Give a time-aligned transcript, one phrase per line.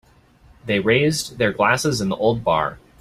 [0.65, 2.79] They raised their glasses in the old bar.